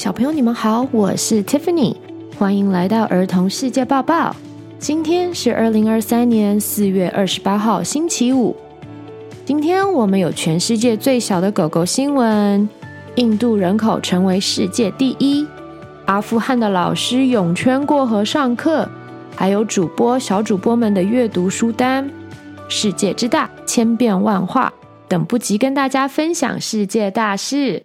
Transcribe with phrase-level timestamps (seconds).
[0.00, 1.94] 小朋友，你们好，我是 Tiffany，
[2.38, 4.34] 欢迎来到儿童世界报报。
[4.78, 8.56] 今天是二零二三年四月二十八号，星期五。
[9.44, 12.66] 今天我们有全世界最小的狗狗新闻，
[13.16, 15.46] 印度人口成为世界第一，
[16.06, 18.88] 阿富汗的老师泳圈过河上课，
[19.36, 22.10] 还有主播小主播们的阅读书单。
[22.70, 24.72] 世界之大，千变万化，
[25.06, 27.84] 等不及跟大家分享世界大事。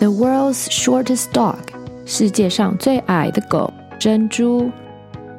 [0.00, 1.56] The world's shortest dog，
[2.06, 4.70] 世界上最矮的狗珍珠。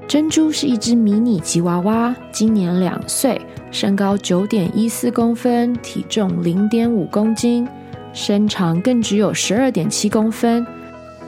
[0.06, 3.40] 珍珠是一只迷你吉娃娃，今年两岁，
[3.72, 7.66] 身高九点一四公分，体重零点五公斤，
[8.12, 10.68] 身长更只有十二点七公分，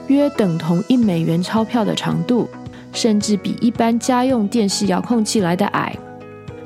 [0.08, 2.46] 约等同一美元钞票的长度，
[2.92, 5.96] 甚至比一般家用电视遥控器来的矮。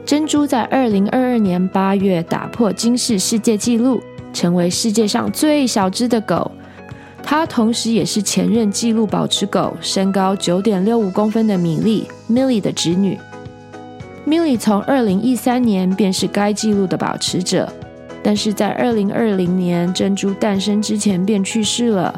[0.05, 4.03] 珍珠在二零二二年八月打破金氏世界纪录。
[4.33, 6.53] 成为世界上最小只的狗，
[7.29, 13.19] 它同时也是前任纪录保持狗，身高九点六五公分的米莉 （Millie） 的侄女。
[14.25, 17.69] 米莉从二零一三年便是该纪录的保持者，
[18.23, 22.15] 但是在二零二零年珍珠诞生之前便去世了。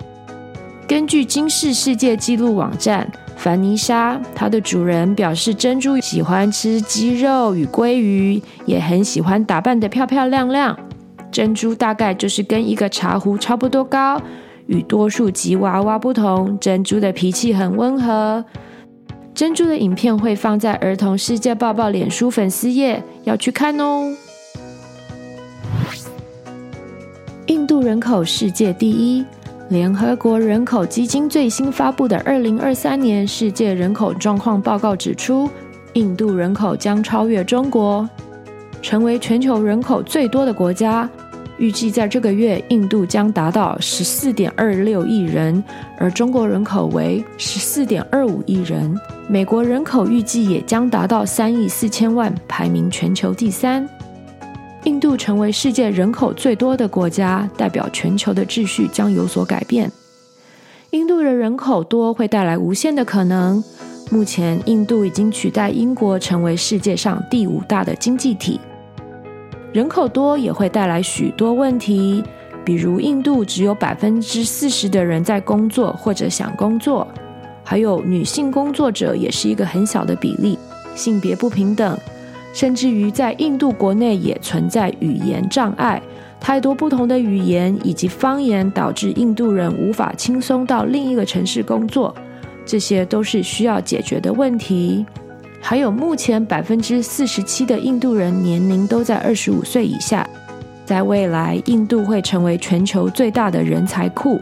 [0.86, 10.78] 根据金氏世界纪录网站，凡妮莎，它的主人表示，珍珠喜欢吃鸡肉与鲑鱼，也很喜欢打扮得漂漂亮亮。
[11.32, 14.20] 珍珠大概就是跟一个茶壶差不多高，
[14.68, 18.44] 与多数吉娃娃不同，珍珠的脾气很温和。
[19.34, 24.14] 珍珠的影片会放在儿童世界报报脸书粉丝页，要去看哦。
[27.46, 29.24] 印度人口世界第一，
[29.70, 35.48] 联合国人口基金最新发布的二零二三年世界人口状况报告指出，
[35.94, 38.06] 印度人口将超越中国。
[38.82, 41.08] 成为全球人口最多的国家，
[41.58, 45.62] 预计在这个月，印度将达到十四点二六亿人，
[45.98, 48.96] 而中国人口为十四点二五亿人。
[49.28, 53.86] 美国人口预计也将达到三亿四千万，排名全球第三。
[54.84, 59.90] 印度成为世界人口最多的国家，代表全球的秩序将有所改变。
[60.90, 63.62] 印度的人口多会带来无限的可能。
[64.10, 68.58] 目前，印度已经取代英国成为世界上第五大的经济体。
[69.72, 72.24] 人口多也会带来许多问题，
[72.64, 77.06] 比如印度只有百分之四十的人在工作或者想工作，
[77.62, 80.58] 还有女性工作者也是一个很小的比例，
[80.94, 81.98] 性别不平等，
[82.54, 86.00] 甚至于在印度国内也存在语言障碍，
[86.40, 92.14] 太多不同的语言以及方言导致印度人无法轻松到另一个城市工作。
[92.64, 95.04] 这些都是需要解决的问题。
[95.60, 100.26] 还有，目前百分之四十七的印度人年龄都在二十五岁以下。
[100.86, 104.40] 在未来，印度会成为全球最大的人才库。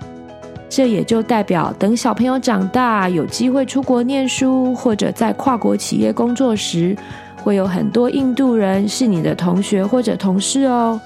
[0.69, 6.97] 这也就代表，等小朋友长大，有机会出国念书，或者在跨国企业工作时，
[7.43, 11.00] 会有很多印度人是你的同学或者同事哦。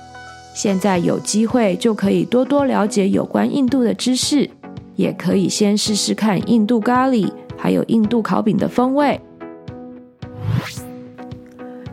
[0.52, 4.50] 现在有机会就可以多多了解有关印度的知识。
[4.96, 9.18] 也可以先试试看印度咖喱，还有印度烤饼的风味。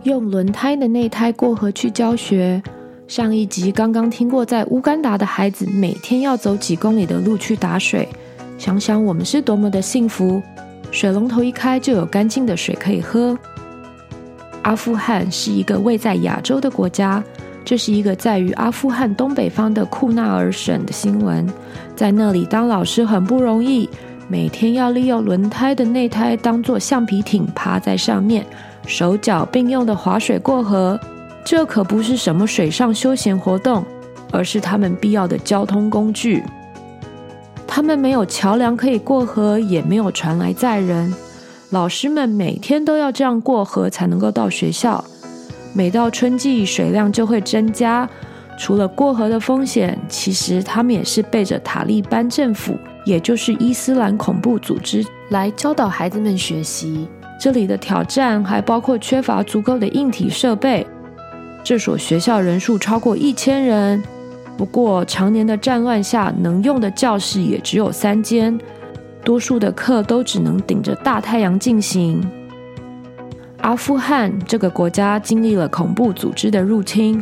[0.08, 2.62] 用轮胎的内胎过河去教学。
[3.08, 8.08] 上一集刚刚听过，在乌干达的孩子每天要走几公里的路去打水。
[8.58, 10.42] 想想我们是多么的幸福，
[10.92, 13.38] 水龙头一开就有干净的水可以喝。
[14.64, 17.24] 阿富汗是一个位在亚洲的国家。
[17.64, 21.46] 这是一个在于阿富汗东北方的库纳尔省的新闻，
[21.98, 23.90] 在那里当老师很不容易，
[24.30, 28.46] 每天要利用轮胎的内胎当做橡皮艇，趴在上面，
[28.88, 31.00] 手脚并用的划水过河。
[31.46, 33.86] 这可不是什么水上休闲活动，
[34.32, 36.44] 而是他们必要的交通工具。
[37.66, 41.14] 他们没有桥梁可以过河，也没有船来载人，
[41.70, 45.04] 老师们每天都要这样过河才能够到学校。
[45.74, 48.10] 每到春季，水量就会增加。
[48.58, 52.76] 除了过河的风险，其实他们也是背着塔利班政府，
[53.06, 57.08] 也就是伊斯兰恐怖组织，来教导孩子们学习。
[57.40, 60.86] 这里的挑战还包括缺乏足够的硬体设备。
[61.64, 64.02] 这所学校人数超过一千人，
[64.58, 68.58] 不过常年的战乱下，能用的教室也只有三间，
[69.24, 72.26] 多数的课都只能顶着大太阳进行。
[73.60, 77.22] 阿富汗这个国家经历了恐怖组织的入侵，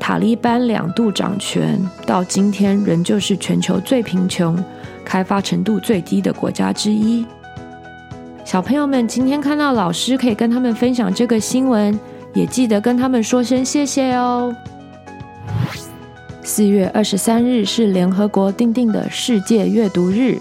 [0.00, 4.56] 塔利班两度掌权，到今天仍旧是全球最贫穷、
[5.04, 7.26] 开发程度最低的国家之一。
[8.44, 11.98] 小朋友们今天看到老师可以跟他们分享这个新闻，
[12.34, 14.54] 也记得跟他们说声谢谢哦。
[16.42, 20.38] 四月二十三日是联合国订定的世界阅读日，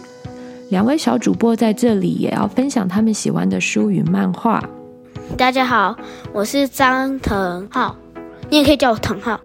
[0.69, 4.61] 两位小主播在这里也要分享他们喜欢的书与漫画。
[5.37, 5.95] 大家好，
[6.33, 7.95] 我是张腾浩，
[8.49, 9.39] 你也可以叫我腾浩。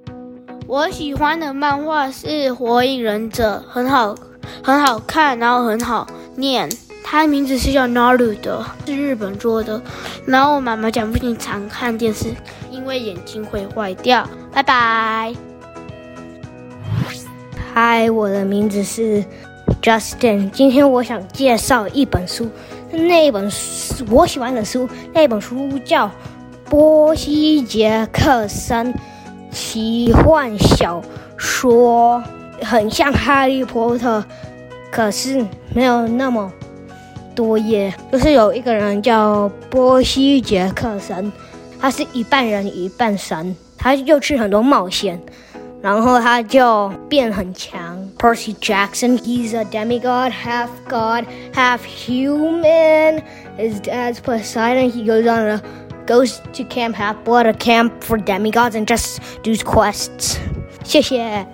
[0.66, 4.16] 我喜欢的漫画是《火影忍者》，很好，
[4.64, 6.68] 很好看，然后很好念。
[7.08, 9.80] 它的名字是叫 Naruto 的，是日本做的。
[10.26, 12.34] 然后我妈妈讲不经常看电视，
[12.68, 14.28] 因为眼睛会坏掉。
[14.52, 15.32] 拜拜。
[17.72, 19.24] 嗨，我的名字是
[19.80, 20.50] Justin。
[20.50, 22.50] 今天我想介绍一本书，
[22.90, 26.08] 那本书我喜欢的书，那本书叫
[26.68, 28.92] 《波西·杰克森
[29.52, 31.00] 奇幻小
[31.36, 32.20] 说》，
[32.64, 34.18] 很像《哈利波特》，
[34.90, 36.52] 可是没有那么。
[37.36, 41.30] 多页，就是有一个人叫波西·杰克森，
[41.78, 45.20] 他是一半人一半神，他就去很多冒险，
[45.82, 47.96] 然后他就变很强。
[48.18, 53.22] Percy Jackson, he's a demigod, half god, half human.
[53.58, 54.90] His dad's Poseidon.
[54.90, 55.60] He goes on a
[56.06, 60.38] goes to camp, half blood, a camp for demigods, and just does quests.
[60.82, 61.46] 谢谢。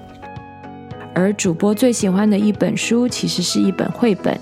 [1.15, 4.39] 而主播最喜欢的一本书，其实是一本绘本。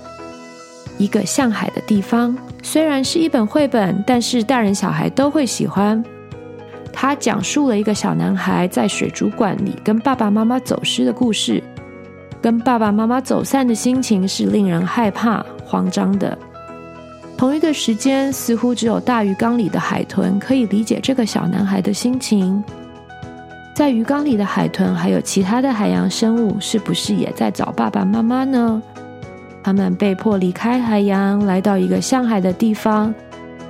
[0.97, 6.03] 一个像海的地方，虽然是一本绘本，但是大人小孩都会喜欢。
[6.93, 11.63] 它讲述了一个小男孩在水族馆里跟爸爸妈妈走失的故事，
[12.41, 16.37] 跟爸爸妈妈走散的心情是令人害怕、慌张的。
[17.37, 22.63] 同一个时间，似乎只有大鱼缸里的海豚可以理解这个小男孩的心情。
[23.73, 28.79] 在鱼缸里的海豚还有其他的海洋生物，是不是也在找爸爸妈妈呢？
[29.63, 33.13] 他们被迫离开海洋，来到一个向海的地方，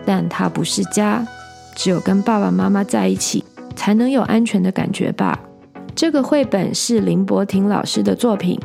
[0.05, 1.25] 但它不是家，
[1.75, 3.43] 只有跟爸爸妈妈在一起，
[3.75, 5.37] 才能有安全的感觉吧。
[5.93, 8.57] 这个绘本是林柏廷老师的作品，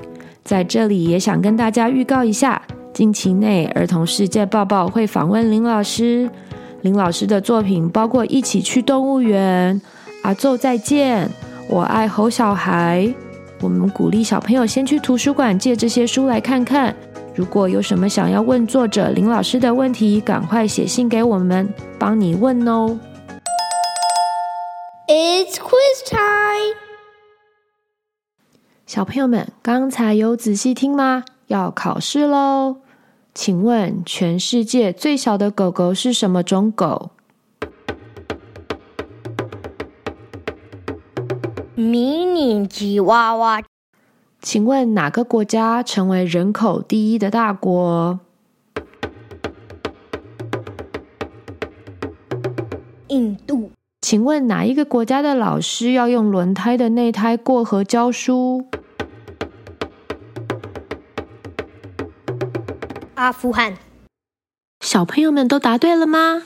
[0.45, 2.63] 在这里也想跟大家预告一下，
[2.93, 6.31] 近期内儿童世界报报会访问林老师。
[6.83, 9.75] 林老师的作品包括《一起去动物园》、
[10.23, 11.27] 《阿祖再见》、
[11.69, 13.03] 《我爱吼小孩》。
[13.61, 16.95] 我们鼓励小朋友先去图书馆借这些书来看看。
[17.37, 21.69] 如果有什么想要问作者林老师的问题，赶快写信给我们，
[21.99, 22.99] 帮你问哦。
[25.07, 26.75] It's quiz time！
[28.87, 31.25] 小朋友们，刚才有仔细听吗？
[31.49, 32.77] 要考试喽！
[33.35, 37.11] 请问全世界最小的狗狗是什么种狗？
[41.75, 43.63] 迷你吉娃娃。
[44.47, 48.21] 请问哪个国家成为人口第一的大国？
[53.09, 53.73] 印度。
[54.01, 58.69] 请问哪一个国家的老师要用轮胎的内胎过河教书？
[63.17, 63.77] 阿富汗。
[64.81, 66.45] 小朋友们都答对了吗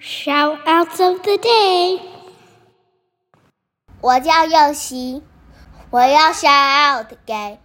[0.00, 1.98] ？Shoutouts of the day，
[4.07, 5.21] 我叫佑希，
[5.89, 7.59] 我要 shout out 给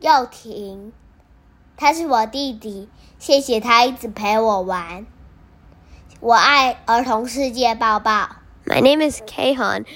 [0.00, 0.92] 佑廷，
[1.78, 5.06] 他是我弟弟，谢谢他一直陪我玩。
[6.20, 8.28] 我爱儿童世界报报。
[8.66, 9.86] My name is Kahan,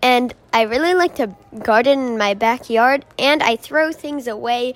[0.00, 4.74] and I really like to garden in my backyard, and I throw things away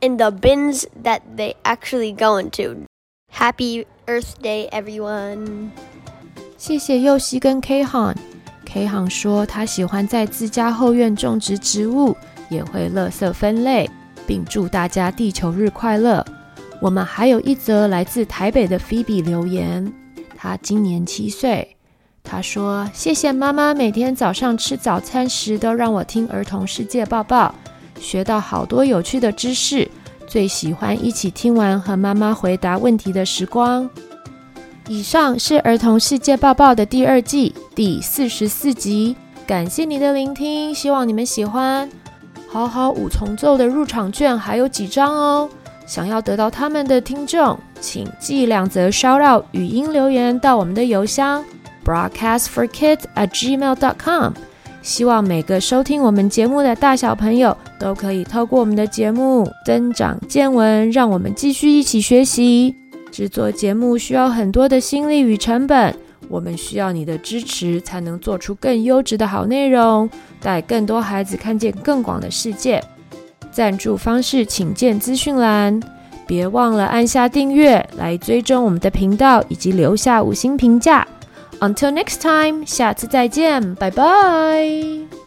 [0.00, 2.86] in the bins that they actually go into.
[3.30, 5.70] Happy Earth Day, everyone!
[6.56, 8.14] 谢谢佑希跟 K 航
[8.71, 12.15] ，K 航说他喜欢在自家后院种植植物，
[12.49, 13.89] 也会垃圾分类，
[14.27, 16.23] 并祝大家地球日快乐。
[16.79, 19.91] 我们还有一则来自台北的 Phoebe 留言，
[20.37, 21.75] 他今年七岁，
[22.23, 27.53] 他说谢谢妈妈每天早上吃早餐时都让我听儿童世界报报，
[27.99, 29.89] 学到好多有趣的知识，
[30.27, 33.89] 最喜欢一起听完和妈妈回答问题的时光。
[34.89, 39.15] 以上是儿童世界报报的第二季第四十四集，
[39.45, 41.87] 感谢你的聆听，希望你们喜欢。
[42.47, 45.47] 好好五重奏的入场券还有几张哦，
[45.85, 51.45] 想要得到他们的听众，请寄两则 shout out 语音留言到我们的邮箱
[51.85, 54.33] broadcastforkids@gmail.com。
[54.81, 62.73] 希望每个收听我们节目的大小朋友都可以透过我们的节目增长见闻，让我们继续一起学习。
[63.19, 65.93] 制作节目需要很多的心力与成本，
[66.29, 70.09] 我们需要你的支持，才能做出更优质的好内容，
[70.41, 72.81] 带更多孩子看见更广的世界。
[73.51, 75.81] 赞助方式请见资讯栏。
[76.25, 81.05] 别忘了按下订阅来追踪我们的频道，以及留下五星评价。
[81.59, 85.18] Until next time，下次再见，拜拜。